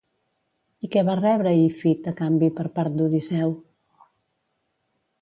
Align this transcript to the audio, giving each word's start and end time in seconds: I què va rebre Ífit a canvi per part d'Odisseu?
I 0.87 0.89
què 0.95 1.03
va 1.09 1.17
rebre 1.19 1.51
Ífit 1.65 2.11
a 2.13 2.15
canvi 2.23 2.51
per 2.61 2.67
part 2.81 2.99
d'Odisseu? 2.99 3.57